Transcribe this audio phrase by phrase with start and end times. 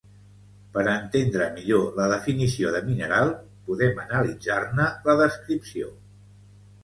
[0.77, 3.29] Per entendre millor la definició de mineral,
[3.67, 5.93] podem analitzar-ne la descripció